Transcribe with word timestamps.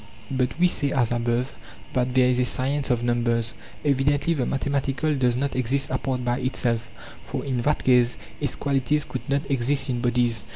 But 0.31 0.57
we 0.59 0.65
say, 0.67 0.91
as 0.91 1.11
above, 1.11 1.53
that 1.93 2.15
there 2.15 2.27
is 2.27 2.39
a 2.39 2.45
science 2.45 2.89
of 2.89 3.03
numbers. 3.03 3.53
LEvi 3.85 4.03
dently 4.03 4.35
the 4.35 4.47
mathematical 4.47 5.13
does 5.13 5.37
not 5.37 5.55
exist 5.55 5.91
apart 5.91 6.25
by 6.25 6.39
itself, 6.39 6.89
for 7.23 7.45
in 7.45 7.61
that 7.61 7.83
case 7.83 8.17
its 8.39 8.55
qualities 8.55 9.05
could 9.05 9.29
not 9.29 9.43
exist 9.51 9.91
in 9.91 10.01
bodies. 10.01 10.43